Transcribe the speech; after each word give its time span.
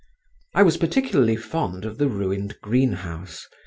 I 0.55 0.63
was 0.63 0.77
particularly 0.77 1.35
fond 1.35 1.85
of 1.85 1.99
the 1.99 2.07
ruined 2.07 2.57
greenhouse. 2.59 3.47